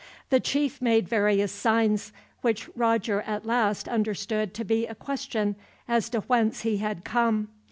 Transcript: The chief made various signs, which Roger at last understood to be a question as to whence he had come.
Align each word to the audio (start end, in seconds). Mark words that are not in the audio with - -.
The 0.31 0.39
chief 0.39 0.81
made 0.81 1.07
various 1.07 1.51
signs, 1.51 2.11
which 2.41 2.67
Roger 2.75 3.21
at 3.21 3.45
last 3.45 3.87
understood 3.87 4.51
to 4.55 4.63
be 4.63 4.87
a 4.87 4.95
question 4.95 5.55
as 5.87 6.09
to 6.09 6.21
whence 6.21 6.61
he 6.61 6.77
had 6.77 7.03
come. 7.03 7.49